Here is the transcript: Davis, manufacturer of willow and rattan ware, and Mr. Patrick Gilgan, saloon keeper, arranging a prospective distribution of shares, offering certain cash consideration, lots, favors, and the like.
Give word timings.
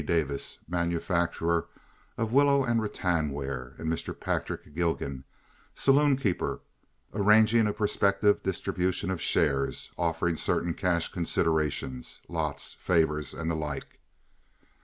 Davis, 0.03 0.57
manufacturer 0.67 1.67
of 2.17 2.33
willow 2.33 2.63
and 2.63 2.81
rattan 2.81 3.29
ware, 3.29 3.75
and 3.77 3.87
Mr. 3.87 4.19
Patrick 4.19 4.73
Gilgan, 4.73 5.25
saloon 5.75 6.17
keeper, 6.17 6.61
arranging 7.13 7.67
a 7.67 7.71
prospective 7.73 8.41
distribution 8.41 9.11
of 9.11 9.21
shares, 9.21 9.91
offering 9.99 10.37
certain 10.37 10.73
cash 10.73 11.09
consideration, 11.11 12.03
lots, 12.27 12.73
favors, 12.73 13.35
and 13.35 13.47
the 13.51 13.55
like. 13.55 13.99